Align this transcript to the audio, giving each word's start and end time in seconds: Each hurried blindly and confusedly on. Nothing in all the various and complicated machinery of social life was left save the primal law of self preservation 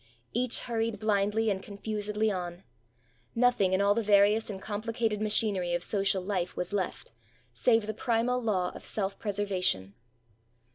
Each 0.33 0.61
hurried 0.61 0.99
blindly 0.99 1.51
and 1.51 1.61
confusedly 1.61 2.31
on. 2.31 2.63
Nothing 3.35 3.71
in 3.71 3.81
all 3.81 3.93
the 3.93 4.01
various 4.01 4.49
and 4.49 4.59
complicated 4.59 5.21
machinery 5.21 5.75
of 5.75 5.83
social 5.83 6.23
life 6.23 6.57
was 6.57 6.73
left 6.73 7.11
save 7.53 7.85
the 7.85 7.93
primal 7.93 8.41
law 8.41 8.71
of 8.73 8.83
self 8.83 9.19
preservation 9.19 9.93